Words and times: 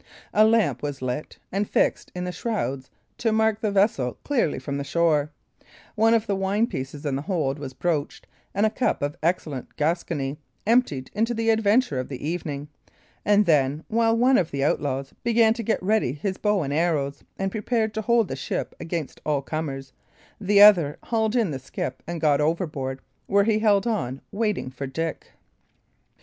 A 0.33 0.43
lamp 0.47 0.81
was 0.81 1.03
lit 1.03 1.37
and 1.51 1.69
fixed 1.69 2.11
in 2.15 2.23
the 2.23 2.31
shrouds 2.31 2.89
to 3.19 3.31
mark 3.31 3.61
the 3.61 3.69
vessel 3.69 4.17
clearly 4.23 4.57
from 4.57 4.79
the 4.79 4.83
shore; 4.83 5.29
one 5.93 6.15
of 6.15 6.25
the 6.25 6.35
wine 6.35 6.65
pieces 6.65 7.05
in 7.05 7.15
the 7.15 7.21
hold 7.21 7.59
was 7.59 7.75
broached, 7.75 8.25
and 8.55 8.65
a 8.65 8.71
cup 8.71 9.03
of 9.03 9.15
excellent 9.21 9.75
Gascony 9.75 10.39
emptied 10.65 11.11
to 11.23 11.35
the 11.35 11.51
adventure 11.51 11.99
of 11.99 12.09
the 12.09 12.27
evening; 12.27 12.67
and 13.23 13.45
then, 13.45 13.83
while 13.89 14.17
one 14.17 14.39
of 14.39 14.49
the 14.49 14.63
outlaws 14.63 15.13
began 15.23 15.53
to 15.53 15.61
get 15.61 15.83
ready 15.83 16.13
his 16.13 16.37
bow 16.39 16.63
and 16.63 16.73
arrows 16.73 17.23
and 17.37 17.51
prepare 17.51 17.87
to 17.89 18.01
hold 18.01 18.27
the 18.27 18.35
ship 18.35 18.73
against 18.79 19.21
all 19.23 19.43
comers, 19.43 19.93
the 20.39 20.63
other 20.63 20.97
hauled 21.03 21.35
in 21.35 21.51
the 21.51 21.59
skiff 21.59 21.93
and 22.07 22.19
got 22.21 22.41
overboard, 22.41 23.01
where 23.27 23.43
he 23.43 23.59
held 23.59 23.85
on, 23.85 24.19
waiting 24.31 24.71
for 24.71 24.87
Dick. 24.87 25.33